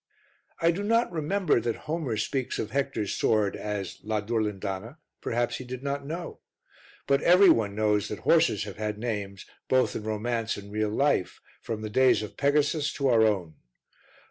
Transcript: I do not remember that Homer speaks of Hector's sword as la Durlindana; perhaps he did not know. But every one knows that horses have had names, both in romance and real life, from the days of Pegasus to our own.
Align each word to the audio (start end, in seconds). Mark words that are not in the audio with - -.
I 0.59 0.71
do 0.71 0.81
not 0.81 1.11
remember 1.11 1.59
that 1.59 1.75
Homer 1.85 2.17
speaks 2.17 2.57
of 2.57 2.71
Hector's 2.71 3.13
sword 3.13 3.55
as 3.55 3.99
la 4.01 4.19
Durlindana; 4.19 4.97
perhaps 5.21 5.57
he 5.57 5.63
did 5.63 5.83
not 5.83 6.07
know. 6.07 6.39
But 7.05 7.21
every 7.21 7.51
one 7.51 7.75
knows 7.75 8.07
that 8.07 8.21
horses 8.21 8.63
have 8.63 8.77
had 8.77 8.97
names, 8.97 9.45
both 9.69 9.95
in 9.95 10.01
romance 10.01 10.57
and 10.57 10.71
real 10.71 10.89
life, 10.89 11.39
from 11.61 11.83
the 11.83 11.89
days 11.91 12.23
of 12.23 12.35
Pegasus 12.35 12.91
to 12.93 13.09
our 13.09 13.21
own. 13.21 13.57